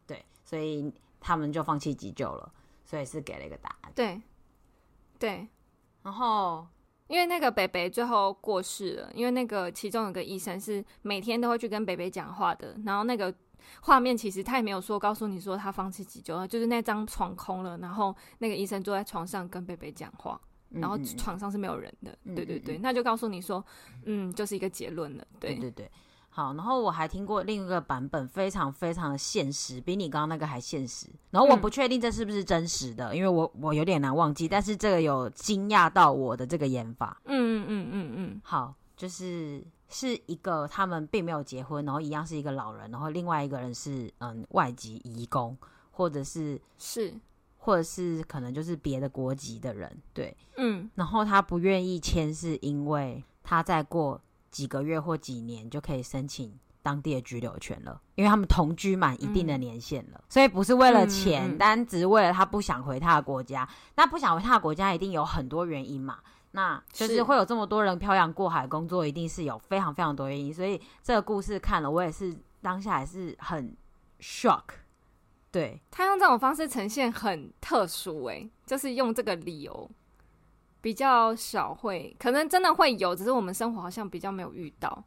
[0.06, 2.52] 对，所以他们就放弃急救了，
[2.84, 3.92] 所以是给了一个答案。
[3.96, 4.22] 对，
[5.18, 5.48] 对。
[6.04, 6.68] 然后
[7.12, 13.34] 因为那个北北最后过世了，因为那个其中有个医生是每天都会去跟北北讲话的，然后那个
[13.82, 23.62] 画面其实他也没有说告诉你说他放弃急救了，就是那张床空了，然后那个医生坐在床上跟北北讲话，然后床上是没有人的，嗯嗯对对对，那就告诉你说，
[24.06, 25.92] 嗯，就是一个结论了，对对对。
[26.34, 31.08] 好，然后我还听过另一个版本，非常非常的现实，比你刚刚那个还现实。
[31.30, 34.48] 然后我不确定这是不是真实的，嗯、因为我我有点难忘记。
[34.48, 37.22] 但是这个有惊讶到我的这个演法。
[37.26, 38.42] 嗯嗯嗯嗯嗯。
[38.46, 45.58] 好，就是是一个他们并没有结婚，然后一样是一个老人，然后另外一个人是嗯外籍移工，
[45.92, 47.14] 或者是是，
[47.58, 50.90] 或者是可能就是别的国籍的人，对，嗯。
[50.96, 54.22] 然后他不愿意签，是因为他在过。
[54.52, 63.68] 几个月或几年就可以申请当地的居留权了，因为他们同居满一定的年限了，嗯、所以不是为了钱，单、嗯嗯、只是为了他不想回他的国家。
[63.96, 66.20] 那不想回他的国家，一定有很多原因嘛。
[66.52, 70.54] 那就是会有这么多人漂洋过海工作，一定是有非常非常多原因。
[70.54, 73.74] 所以这个故事看了，我也是当下还是很
[74.20, 74.64] shock。
[75.50, 79.90] 对，他用这种方式呈现很特殊、欸，诶，就是用这个理由。
[80.82, 85.04] 比较少会，可能真的会有，只是我们生活好像比较没有遇到。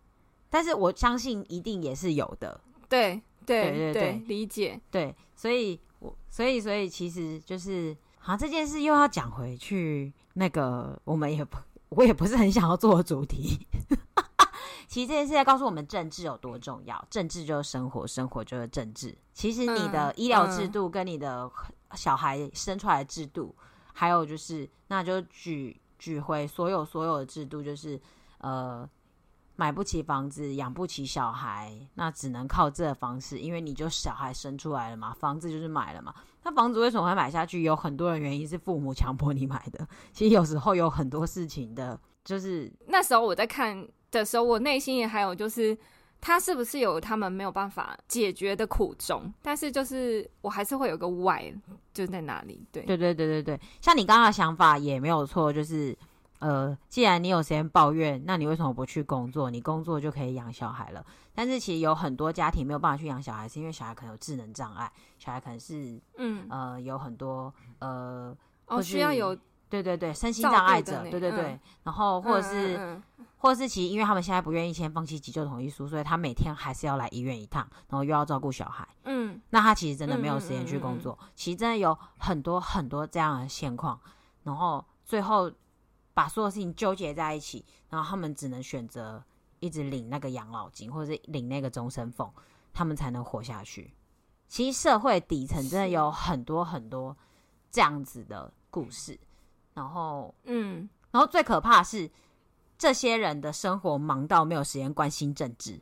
[0.48, 2.60] 但是我相信一定也是有的。
[2.88, 4.80] 对对对，对，对，理解。
[4.88, 11.58] 对，所以我所以所以其实就是，好像这件事又要讲回去，那个我们也不，
[11.88, 13.66] 我也不是很想要做的主题。
[14.87, 17.04] 其实这件事在告诉我们，政治有多重要。
[17.10, 19.12] 政治就是生活，生活就是政治。
[19.32, 21.50] 其实你的医疗制度跟你的
[21.96, 23.52] 小孩生出来的制度。
[23.94, 27.98] 还有就是，那就举举回所有所有的制度，就是
[28.38, 28.87] 呃，
[29.57, 36.14] 买不起房子，养不起小孩，那只能靠这个方式，因为你就小孩生出来了嘛，房子就是买了嘛。
[36.42, 37.62] 那房子为什么会买下去？
[37.62, 39.88] 有很多的原因是父母强迫你买的。
[40.12, 45.78] 其实有时候有很多事情的，就是那时候我在看的时候，我内心也还有就是。
[46.26, 49.30] 他是不是有他们没有办法解决的苦衷？
[49.42, 51.52] 但是就是我还是会有个 why，
[51.92, 52.66] 就在哪里？
[52.72, 53.60] 对，对，对，对，对，对。
[53.82, 55.94] 像你刚刚的想法也没有错，就是
[56.38, 59.50] 呃，既然你有时间抱怨，那你为什么不去工作？
[59.50, 61.04] 你工作就可以养小孩了。
[61.34, 68.34] 但是其实有很多家庭没有办法去养小孩，是因为小孩可能有智能障碍，小孩可能是嗯呃有很多呃
[68.64, 69.37] 哦需要有
[69.82, 72.76] 对对对身心障碍者，对对对，嗯、然后或者是。
[72.76, 78.88] 嗯嗯嗯或者是其实，因为他们现在不愿意签放弃急救同意书，所以他每天还是要来医院一趟，然后又要照顾小孩。
[79.02, 81.18] 嗯，那他其实真的没有时间去工作。
[81.34, 84.00] 其实真的有很多很多这样的现况，
[84.44, 85.52] 然后最后
[86.14, 89.22] 把所有事情纠结在一起，然后他们只能选择
[89.60, 92.32] 一直领那个养老金，或者是领那个终身俸，
[92.72, 93.92] 他们才能活下去。
[94.48, 97.14] 其实社会底层真的有很多很多
[97.70, 99.20] 这样子的故事，
[99.74, 102.10] 然后嗯，然后最可怕的是。
[102.76, 105.80] 这些人的生活忙到没有时间关心政治，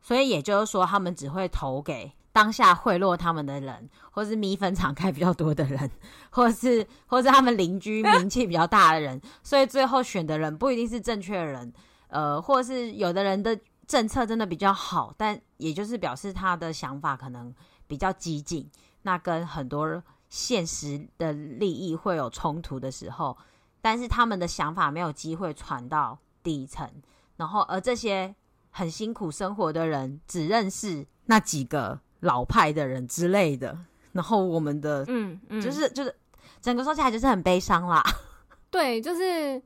[0.00, 5.90] 所以也就是说，他们只会投给当下贿赂他们的人，或是米粉厂开比较多的人，
[6.30, 11.70] 或是或是他们邻居 名气比较大的人，所以最后选的人不一定是正确的人，
[12.06, 17.52] 呃，或是有的人的政策真的比较好，但也就是表示他的想法可能
[17.88, 18.70] 比较激进，
[19.02, 23.36] 那跟很多现实的利益会有冲突的时候，
[23.80, 26.18] 但是他们的想法没有机会传到。
[26.40, 26.88] 底层，
[27.36, 28.34] 然后而这些
[28.70, 33.76] 很辛苦生活的人，只认识那几个老派的人之类的。
[34.12, 36.14] 然后我们的，嗯嗯，就是就是
[36.62, 38.02] 整个说起来就是很悲伤啦。
[38.70, 39.60] 对，就是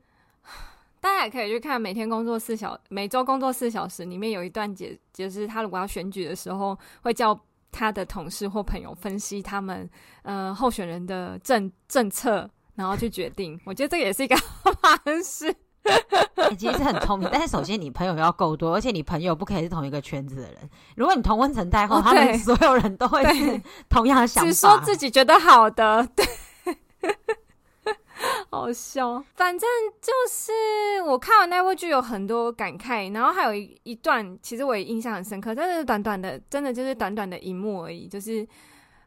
[0.99, 7.39] 大家也可以去看每天工作四小，每周工作四小时里面有一段节，就是他如果要选举的时候，会叫
[7.73, 9.91] 他的同事或朋友分析他们
[10.23, 13.59] 呃候选人的政政策，然后去决定。
[13.65, 15.53] 我觉得这个也是一个 方式。
[16.37, 20.57] 欸、其实是很聪明，但是首先你朋友要够多，而且你朋友不可以是同一个圈子的人。
[20.95, 26.25] 如果你同温层太厚，他们所有人都会是同样的想法，只说自己觉得好的，对，
[28.53, 29.23] 好笑。
[29.35, 29.69] 反正
[30.01, 38.07] 就是我看完那部剧有很多感慨，然后还有一一段，其实我也印象很深刻，但是短短的，真的就是短短的一幕而已。
[38.07, 38.47] 就是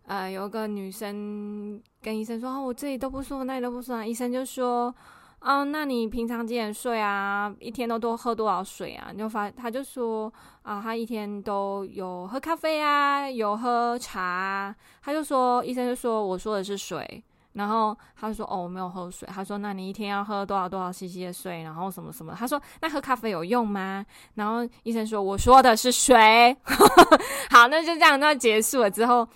[0.08, 4.94] 呃，有个女生跟医生说：“哦，我这里都不舒服，那里都不舒服。”医生就说。
[5.42, 7.54] 哦，那你平常几点睡啊？
[7.60, 9.10] 一天都多喝多少水啊？
[9.12, 10.32] 你就发，他就说
[10.64, 14.76] 啊，他一天都有喝咖啡啊，有喝茶。
[15.04, 17.24] 他就说，医生就说，我说的是水。
[17.56, 19.28] 然后他说，哦，我没有喝水。
[19.32, 21.64] 他说，那你一天要喝多少多少 CC 的水？
[21.64, 22.36] 然后什么什么？
[22.38, 24.06] 他说，那喝咖啡有用吗？
[24.36, 26.56] 然后医生说，我说的是水。
[27.50, 29.28] 好，那就这样，那结束了之后，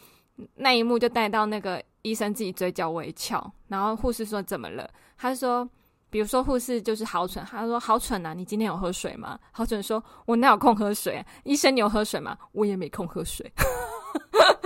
[0.55, 3.51] 那一幕就带到那个医生自己嘴角微翘。
[3.69, 4.89] 然后护士说，怎么了？
[5.17, 5.67] 他说。
[6.11, 8.33] 比如说护士就是好蠢，他说好蠢啊！
[8.33, 9.37] 你今天有喝水吗？
[9.51, 11.25] 好蠢说，我哪有空喝水啊？
[11.43, 12.35] 医生，你有喝水吗？
[12.51, 13.45] 我也没空喝水。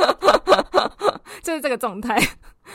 [1.41, 2.19] 就是这个状态，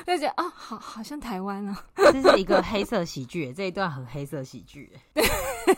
[0.06, 4.92] 就觉得啊、哦，好好像台湾啊， 这是一个黑色喜剧，这一段很黑色喜剧。
[5.14, 5.24] 对，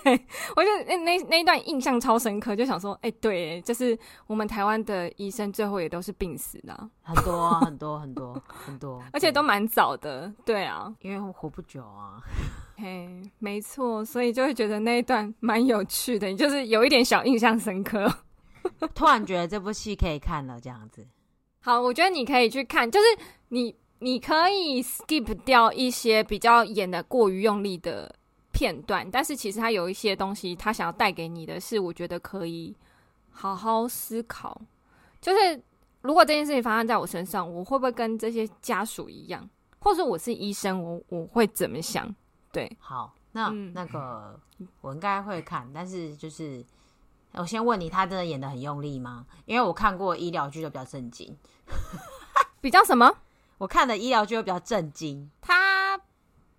[0.56, 12.22] 我就那那那一段印象超深刻，就想说，哎、欸，对，就是我们台湾的医生最后也都是病死的，很多很多很多很多，而且都蛮早的，对啊，因为活不久啊。
[12.76, 18.10] 嘿，没错，所以就会觉得那一段蛮有趣的，就是有一点小印象深刻。
[18.94, 21.06] 突然觉得这部戏可以看了，这样子。
[21.62, 23.06] 好，我觉得你可以去看，就是
[23.48, 28.14] 你你可以 skip 掉一些比较演的过于用力的
[28.50, 32.74] 片段，但是其实他有一些东西，他想要带给你的是，我觉得可以
[33.30, 34.60] 好好思考。
[35.20, 35.62] 就是
[36.00, 39.46] 如果这件事情发生在我身上，我会不会跟这些家属一样，
[39.80, 42.12] 或者我是医生，我我会怎么想？
[42.50, 44.40] 对，好，那、嗯、那个
[44.80, 46.64] 我应该会看，但是就是
[47.32, 49.26] 我先问你，他真的演的很用力吗？
[49.46, 51.36] 因为我看过医疗剧就比较震惊，
[52.60, 53.10] 比较什么？
[53.58, 56.00] 我看的医疗剧就比较震惊，他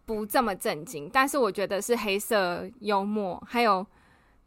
[0.06, 3.86] 不这么震惊，但是我觉得是黑色幽默，还有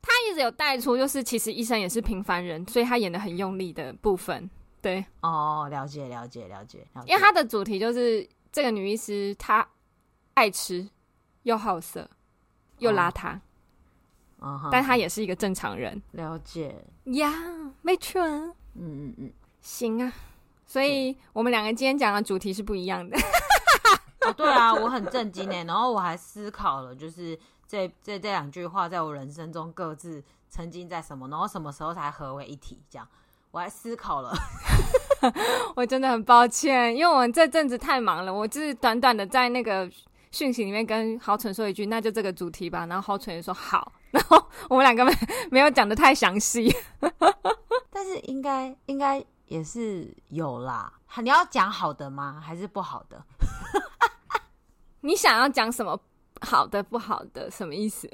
[0.01, 4.49] 他一直有带出，就是其实医生也是平凡人，所以他演的很用力的部分。
[4.81, 9.67] 对，哦，了解了解了解，了解，因为他的主题就是这个女医师她
[10.35, 10.89] 爱吃。
[11.45, 12.09] 又好色，
[12.79, 13.39] 又邋遢，
[14.71, 16.01] 但他也是一个正常人。
[16.13, 17.33] 了解呀，
[17.83, 18.21] 没错。
[18.23, 20.13] 嗯嗯嗯，行啊。
[20.67, 23.17] 所以我们两个今天讲的主题是不一样的。
[24.27, 32.83] 哦，对啊，我很震惊哎，然后我还思考了，就是这这这两句话在我人生中各自曾经在什么，然后什么时候才合为一体？
[32.89, 33.07] 这样，
[33.51, 34.35] 我还思考了。
[35.77, 39.89] 我真的很抱歉，因为我们这阵子太忙了，我就是短短的在那个。
[40.35, 42.85] 讯息里面跟豪纯说一句，那就这个主题吧。
[42.87, 43.93] 然后豪纯也说好。
[44.11, 45.13] 然后我们两个没
[45.51, 46.75] 没有讲的太详细，
[47.91, 50.93] 但是应该应该也是有啦。
[51.23, 52.43] 你要讲好的吗？
[52.45, 53.25] 还是不好的？
[55.03, 55.99] 你想要讲什么？
[56.41, 57.49] 好的不好的？
[57.51, 58.11] 什么意思？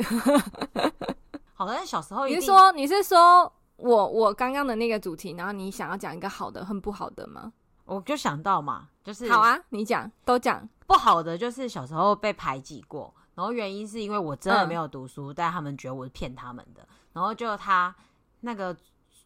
[1.54, 7.52] 好的，小时候你是说你是说我我刚刚的那个主题，然后你想要讲一个好的很不好的吗？
[7.94, 10.68] 我就想到嘛，就是好啊，你讲都讲。
[10.86, 16.86] 不好的就是小时候被排挤过，然后原因是因为我真的没有读书，嗯、但他们觉得我是骗他们的。
[17.12, 17.94] 然后就他
[18.40, 18.76] 那个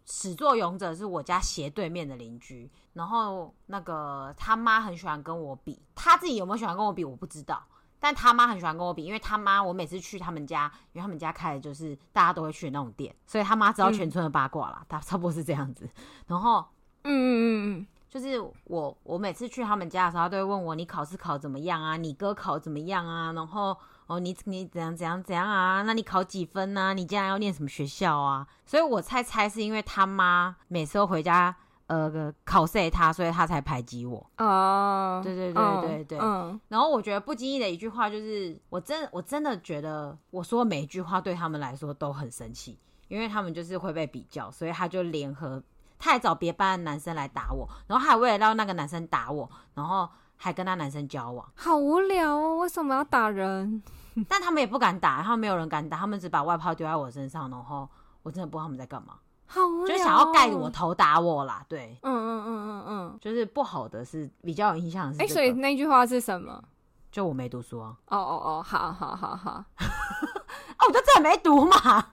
[0.06, 7.62] 始作俑者是我家斜对面的邻居，然后那个他妈很喜欢跟我比，他自己有没有喜欢跟我比我不知道，
[7.98, 15.88] 但他妈很喜欢跟我比，因为他妈我每次去他们家，因为他们家开的就是大家都会去的那种店，所以他妈知道全村的八卦啦，他、嗯、差不多是这样子。
[16.26, 16.62] 然后，
[17.04, 17.86] 嗯嗯嗯嗯。
[18.14, 21.96] 就是我，我每次去他们家的时候，他都会问我，你考试考怎么样啊？
[21.96, 23.32] 你哥考怎么样啊？
[23.32, 25.82] 然后哦，你你怎样怎样怎样啊？
[25.82, 26.92] 那你考几分啊？
[26.92, 28.46] 你将来要念什么学校啊？
[28.64, 31.56] 所以我猜猜是因为他妈每次都回家
[31.88, 34.24] 呃考试他，所以他才排挤我。
[34.38, 36.18] 哦，对对对对对。
[36.20, 36.60] 嗯。
[36.68, 45.60] 然后我觉得不经意的一句话，就是我真我真的觉得我说每一句话对他们来说都很生气，因为他们就是会被比较，所以他就联合。
[46.04, 52.58] 他还找别班的男生来打我，然后还为了让那个男生打我，然后还跟那男生交往，好无聊哦！
[52.58, 53.82] 为什么要打人？
[54.28, 57.88] 但他们也不敢打，然后没有人敢打，他们只把外炮丢在我身上，然后
[58.22, 59.14] 我真的不知道他们在干嘛，
[59.46, 61.64] 好无聊哦，就想要盖着我头打我啦。
[61.70, 66.62] 对，嗯嗯嗯嗯嗯，就是不好的是比较有印象的是，哎，所以那句话是什么？
[67.10, 67.96] 就我没读书啊。
[68.08, 72.08] 哦哦哦，好好好好， 哦，我就真的没读嘛。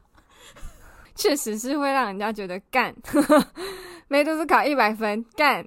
[1.22, 2.92] 确实是会让人家觉得干，
[4.08, 5.64] 没读书考一百分干，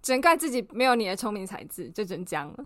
[0.00, 2.64] 只能怪自己没有你的聪明才智，就真僵了。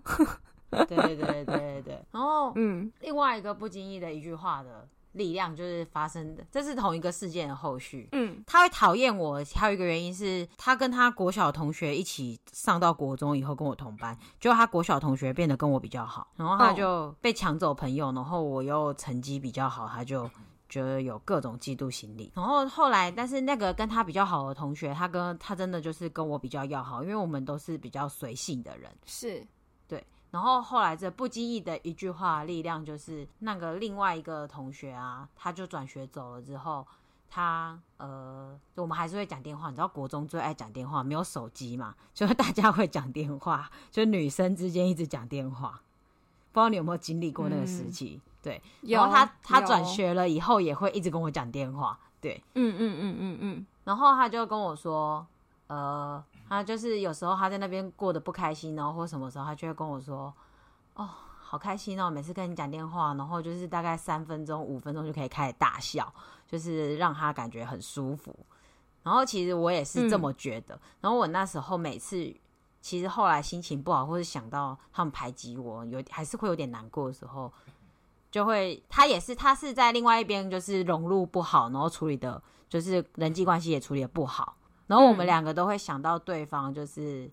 [0.69, 2.05] 对对对对对对。
[2.13, 8.07] 然后，嗯，另外一个不经意的一句话的力量，就是发生的，这是同一个事件的后续。
[8.11, 20.29] 嗯，他会讨厌我，还有一个原因是他跟他国小同学一起上到国中以后跟我同班，就他国小同学变得跟我比较好，然后他就被抢走朋友，然后我又成绩比较好，他就。
[20.75, 29.41] 觉得有各种嫉妒心理，然后后来，但是那个跟他比较好的同学，他跟他真的就是跟我比较要好，因为我们都是比较随性的人，是
[29.87, 30.05] 对。
[30.31, 36.85] 然后后来这不经意的一句话力量，就是那个另外一个同学啊，他就转学走了之后，
[37.29, 45.81] 他呃，我们还是会讲电话，你知道国中最爱讲电话，没有手机嘛， 就是大家会讲电话，就女生之间一直讲电话，
[46.51, 48.19] 不知道你有没有经历过那个时期？
[48.25, 55.25] 嗯对，然后他他转学了以后也会一直跟我讲电话，对，嗯嗯嗯嗯嗯，然后他就跟我说，
[55.65, 60.31] 呃，他就是有时候他在那边过得不开心，然后或什么时候他就会跟我说，
[60.93, 61.09] 哦，
[61.41, 66.13] 好开心哦，每次跟你讲电话，然后就是大概三分钟五分钟就可以开始大笑，
[66.47, 68.31] 就是让他感觉很舒服。
[69.01, 70.75] 然后其实我也是这么觉得。
[70.75, 72.31] 嗯、然后我那时候每次，
[72.79, 77.51] 其实后来心情不好，或者想到他们排挤我，有还是会有点难过的时候，
[78.35, 84.57] 就会他也是他是在另外一边就是融入不好，然后处理的，就是人际关系也处理的不好。
[84.87, 87.31] 然后我们两个都会想到对方，就是。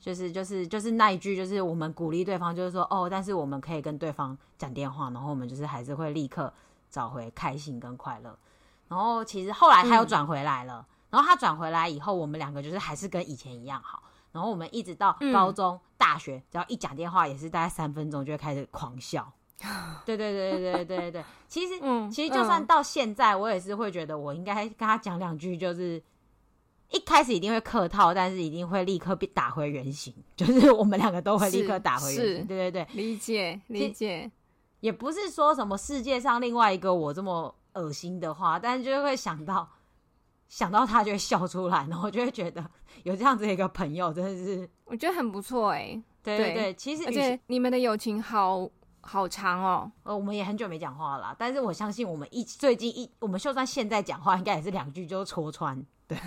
[0.00, 6.52] 就是就是就是那一句，就是我们鼓励对方，就是说哦，但是我们可以跟对方讲电话，然后我们就是还是会立刻
[6.90, 8.38] 找回开心跟快乐。
[8.88, 14.02] 然后其实后来他又转回来了，嗯、然后他转回来以后，我们两个就是还是跟以前一样好。
[14.32, 19.32] 然后我们一直到高中、嗯、大学，只要一讲电话，也是大概三分钟就会开始狂笑。
[20.04, 26.02] 对对对对对对对，其实、嗯、其实就算到现在，我也是会觉得我应该跟他讲两句，就是。
[26.90, 32.46] 一开始一定会客套，但是一定会立刻被打回原形， 就是我们两个都会立刻打回原形。
[32.46, 34.30] 对对对，理解理解，
[34.78, 39.68] 也不是说什么世界上另外一个我这么恶心的话，但是就会想到
[40.48, 42.64] 想到他就会笑出来，然后就会觉得
[43.02, 46.02] 有这样子一个朋友真的是我觉得很不错哎、欸。
[46.22, 48.70] 对对对，其实而且你们的友情好
[49.04, 49.90] 好长哦。
[50.02, 55.84] 呃，我们也很久没讲话了，但是我相信我们一最近一我们就算现在讲话，应该也是两句就戳穿。
[56.06, 56.18] 对，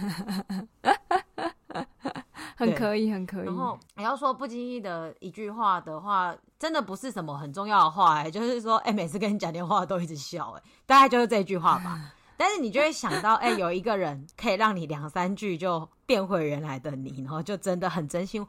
[2.55, 3.45] 很可以，很可以。
[3.45, 12.13] 然后你要说不经意的一句话的话，真的不是什么很重要的话、欸，哎， 就是说，哎、欸，每次跟你讲电话都一直笑、欸，哎，大概就是这句话吧。
[12.39, 18.45] 但是你就会想到，哎、欸，有一个人可以让你两三句就变回原来的你，然后就真的很真心。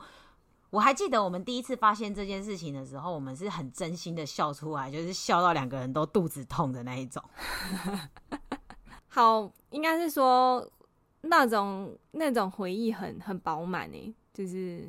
[0.71, 7.23] 我还记得我们第一次发现这件事情的时候，我们是很真心的笑出来，就是笑到两个人都肚子痛的那一种。
[9.09, 10.69] 好，应该是说。
[11.23, 14.89] 那种那种回忆很很饱满诶，就是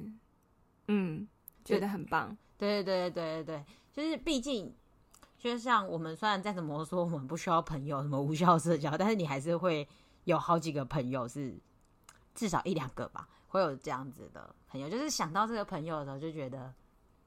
[0.88, 1.28] 嗯，
[1.66, 2.38] 觉得很棒。
[2.56, 4.72] 对对对对对对，就是毕竟，
[5.40, 9.86] 就像我们虽然再怎么说，我们不需要朋友，什么无效社交，但是你还是会
[10.26, 11.60] 有好几个朋友，是
[12.36, 14.90] 至少一两个吧，会有这样子的朋友。
[14.90, 16.74] 就是想到这个朋友的时候，就觉得，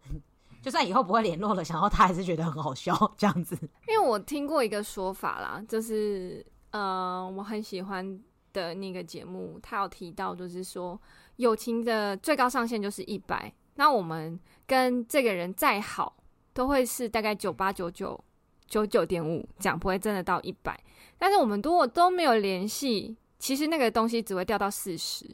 [0.62, 3.56] 就算以后不会联络了，想到他还是觉得很好笑这样子。
[3.88, 8.20] 因为我听过一个说法啦，就是、呃，我很喜欢。
[8.52, 11.00] 的那个节目，他有提到，就是说
[11.36, 13.50] 友情的最高上限就是一百。
[13.76, 16.14] 那我们跟这个人再好，
[16.52, 18.22] 都会是大概九八九九
[18.66, 20.78] 九九点五，这样不会真的到一百。
[21.16, 25.24] 但是我们如果都没有联系，其实那个东西只会掉到四十，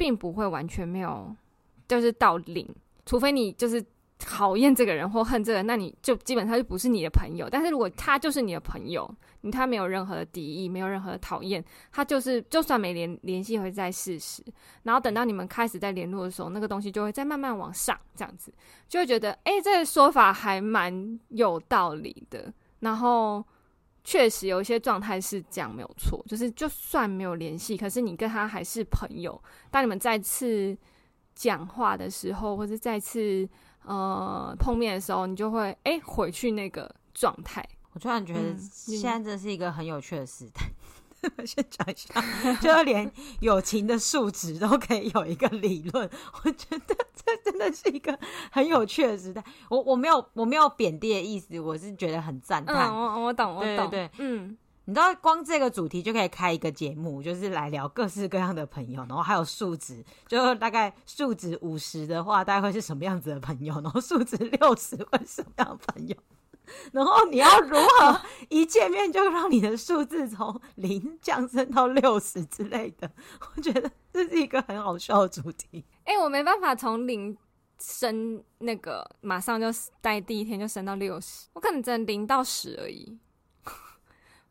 [0.00, 1.36] 并不会完全没有，
[1.86, 2.66] 就是到零。
[3.04, 3.84] 除非你就是。
[4.22, 7.48] 讨厌这个人或恨这个人，那你就基本上就不是你的朋友。
[7.50, 14.44] 但是如果他就是你的朋友，你他没有任何的敌意，没有任何的讨厌，他就是就算没联联系会在事实，
[14.82, 18.52] 然后等到你们开始在联络的时候，那个东西就会再慢慢往上，这样子
[18.90, 22.52] 就会觉得，哎，这个说法还蛮有道理的。
[22.80, 23.42] 然后
[24.04, 29.42] 确实有一些状态是这样，没有错，就是就算没有联系，可是你跟他还是朋友。
[29.70, 30.76] 当你们再次
[31.34, 33.48] 讲话的时候，或者再次。
[33.82, 37.66] 呃，碰面的时候，你就会哎、欸、回去那个状态。
[37.92, 40.66] 我突然觉得现在这是一个很有趣的时代。
[40.66, 40.74] 嗯、
[41.44, 42.22] 先讲一下，
[42.60, 43.10] 就连
[43.40, 46.08] 友情的数值都可以有一个理论。
[46.44, 48.18] 我觉得这真的是一个
[48.50, 49.42] 很有趣的时代。
[49.68, 52.88] 我我没有我没有贬低的意思，我是觉得很赞叹。
[52.88, 54.56] 嗯，我我懂，我懂，对对对，嗯。
[54.86, 63.74] 你知道，光这个主题就可以开一个节目，就是来聊各式各样的朋友，然后还有数值，就大概数值五十的话，大概会是什么样子的朋友？
[63.82, 66.16] 然后数值六十会是什么样的朋友？
[66.92, 73.10] 然后你要如何一见面就让你的数字从零降升到六十之类的？
[73.56, 75.84] 我觉得这是一个很好笑的主题。
[76.04, 77.36] 哎、我没办法从零
[77.78, 79.66] 升那个，马上就
[80.00, 83.18] 待第一天就升到六十，我可能只能零到十而已。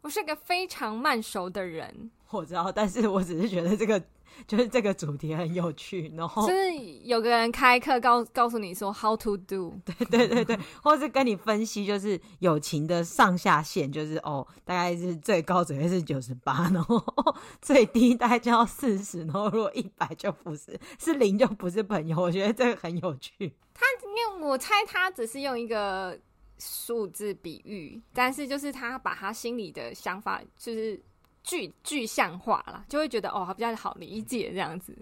[0.02, 4.02] 我是个非常慢熟的人，我知道，但是我只是觉得这个
[4.47, 6.74] 就是这个主题很有趣，然后就是
[7.04, 17.04] 有个人开课告告诉你说 how to do，对对对对，或是跟你分析就是友情的上下限，就是哦，大概是最高只会是九十八，然后
[17.62, 22.18] 最低大概就要四十，然后如果一百就不是，是零就不是朋友。
[22.18, 23.54] 我觉得这个很有趣。
[23.74, 26.18] 他因为我猜他只是用一个。
[26.60, 31.01] 数字比喻，但是就是他把他心里的想法就是
[31.43, 34.97] 具具象化了，就会觉得哦，他比较好理解这样子，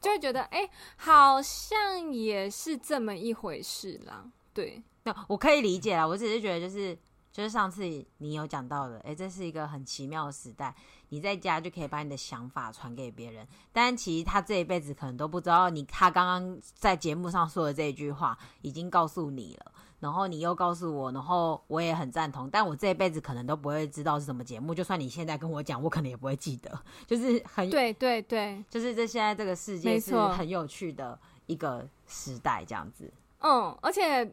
[0.00, 4.24] 就会觉得哎、好像也是这么一回事啦。
[4.54, 6.98] 对，那我可以理解啦，我只是觉得就是
[7.30, 7.84] 就是上次
[8.16, 10.74] 你有讲到的，哎、这是一个很奇妙的时代，
[11.10, 19.72] 你在家就可以把你的想法传给别人，但其实他这一辈子可能都不知道你他刚刚在节目上说的这一句话已经告诉你了。
[19.98, 24.74] 然后你又告诉我，然后我也很赞同，但我这一辈子可能都不会知道是什么节目。
[24.74, 26.78] 就算你现在跟我讲，我可能也不会记得。
[27.06, 33.10] 就是很对对对，就是这现在这个世界是很有趣的一个时代，这样子。
[33.40, 34.30] 嗯，而且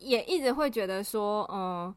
[0.00, 1.94] 也一直会觉得说，嗯，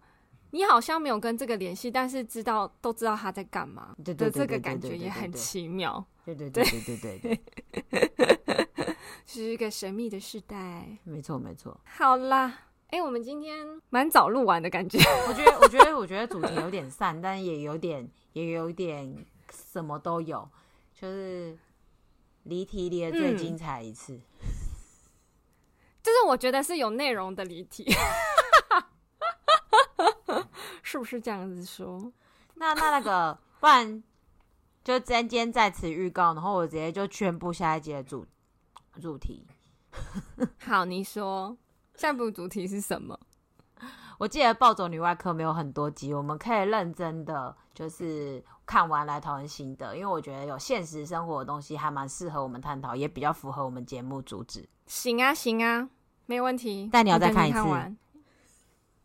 [0.52, 6.06] 你好像没有跟这个联系，但是知道都知道他在干嘛，对对，这个感觉也很奇妙。
[6.26, 7.42] 对对对对对对
[7.90, 8.96] 对，
[9.26, 10.88] 是一个神秘的时代。
[11.04, 11.76] 没错没错。
[11.86, 12.54] 好啦。
[12.92, 14.98] 哎、欸，我们今天蛮早录完的感觉。
[15.30, 20.50] 我觉得，我觉得，我觉得主题有点散，但也有点，也有点什么都有，
[20.96, 21.56] 就是
[22.44, 24.14] 离题离的最精彩一次。
[24.14, 24.22] 嗯、
[26.02, 27.86] 就是我觉得是有内容的离题，
[30.82, 32.12] 是不是这样子说？
[32.56, 34.04] 那那那个，不然
[34.84, 38.26] 就今天在此预告，然后我直接就宣布下一节的主
[39.00, 39.46] 主题。
[40.58, 41.56] 好，你说。
[42.00, 43.20] 下一部主题是什么？
[44.18, 54.66] 我记得《暴走女外科》没有很多集，我们可以认真的就是看完来讨论心得，因为我觉得有现实生活的东西还蛮适合我们探讨，也比较符合我们节目主旨。
[54.86, 55.90] 行啊，行啊，
[56.26, 56.90] 没问题。
[56.90, 57.60] 但你要再看一次。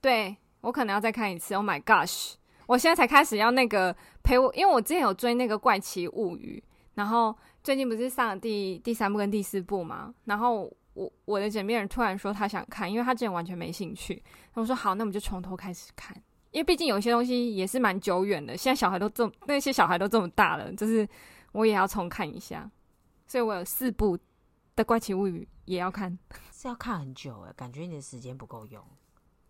[0.01, 1.53] 对，我可能要再看一次。
[1.55, 2.35] Oh my gosh！
[2.67, 6.63] 我现在才开始要那个陪我，因为我之前有追那个《怪奇物语》，
[6.95, 10.73] 然后最近不是上了第第三部跟第四部嘛，然后。
[10.95, 14.23] 我我的枕边人突然说他想看，因为他之前完全没兴趣。
[14.55, 16.17] 我说好，那我们就从头开始看，
[16.51, 18.57] 因为毕竟有一些东西也是蛮久远的。
[18.57, 21.07] 现在小孩都这么，那些小孩都这么大了，就是
[21.53, 22.71] 我也要重看一下。
[23.27, 24.17] 所以我有四部
[24.77, 26.17] 的《怪奇物语》也要看，
[26.53, 28.83] 是要看很久诶，感觉你的时间不够用。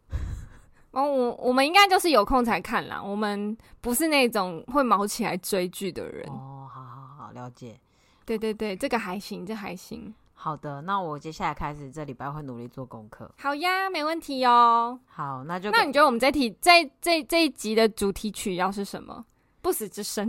[0.93, 6.25] 哦，我我们应该就是有空才看啦，我们不是那种会卯起来追剧的人。
[6.31, 7.79] 哦，好好好，了解。
[8.25, 10.15] 对对对，这个还行，这还行。
[10.37, 13.31] 好的，那我接下来开始，这礼拜会努力做功课。
[13.39, 14.99] 好呀，没问题哦。
[15.07, 19.25] 好，那就那你觉得我们这题这这这一集的主题曲要是什么？
[19.63, 20.29] 不死之身，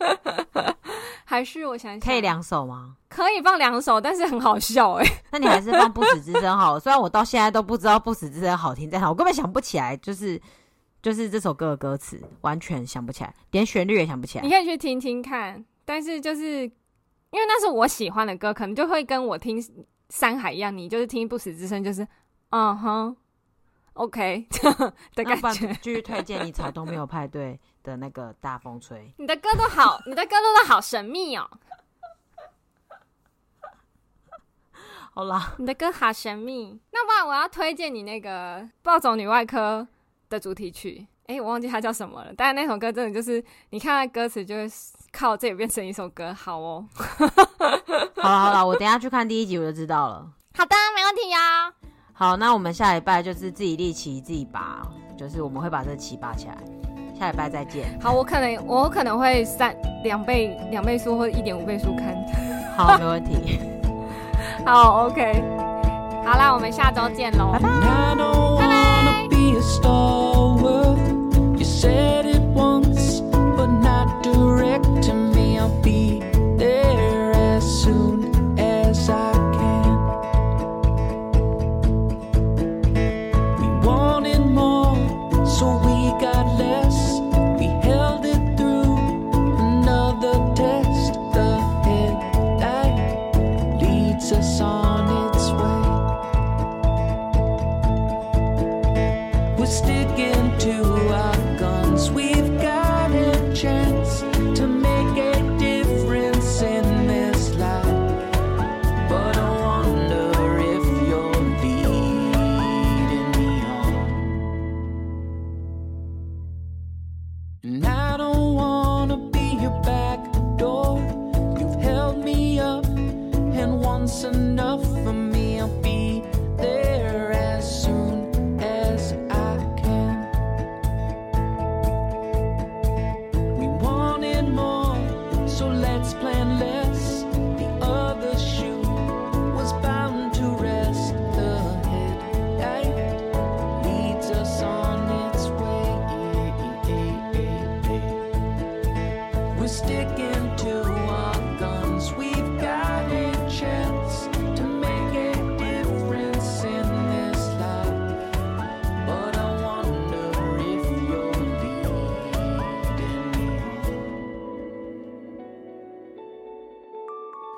[1.26, 2.96] 还是我想想，可以两首吗？
[3.10, 5.04] 可以放两首，但是很好笑哎。
[5.32, 6.80] 那你还是放不死之身好了。
[6.80, 10.40] 虽然我到现在都不知道不死之身好听在哪，我根本想不起来，就是
[11.02, 14.44] 就是这首歌的歌词，完全想不起来，连旋律也想不起来。
[14.44, 16.70] 你可以去听听看，但是就是。
[17.30, 19.60] 因为那是我喜欢的歌，可能就会跟我听
[20.08, 22.06] 《山海》一样，你就是听《不死之身》，就是
[22.50, 23.16] 嗯哼
[23.92, 24.46] ，OK
[25.14, 25.72] 的感觉。
[25.82, 29.12] 继续推荐你草东没有派对的那个大风吹。
[29.18, 31.48] 你的歌都好，你的歌都都好神秘哦。
[35.12, 36.80] 好啦，你的歌好神秘。
[36.92, 39.80] 那不然我要推荐你那个《暴走女外科》
[40.30, 41.06] 的主题曲。
[41.26, 42.32] 哎、欸，我忘记它叫什么了。
[42.34, 44.66] 但是那首歌真的就是，你看它歌词就会
[45.12, 46.84] 靠这也变成一首歌，好哦。
[48.16, 50.26] 好了好了，我等一下去看第一集我就知道了。
[50.56, 51.72] 好的，没问题呀。
[52.12, 54.82] 好，那我们下礼拜就是自己立旗自己拔，
[55.16, 56.56] 就是我们会把这旗拔起来。
[57.18, 57.98] 下礼拜再见。
[58.00, 62.16] 好，我可能我可能会三两倍两倍速或者一点五倍速看。
[62.76, 63.60] 好，没问题。
[64.66, 65.42] 好，OK。
[66.26, 67.68] 好啦，我们下周见喽，拜拜。
[68.60, 68.68] 拜
[69.82, 70.37] 拜。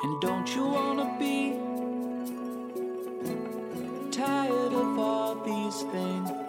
[0.03, 1.53] And don't you wanna be
[4.11, 6.39] tired of all these things?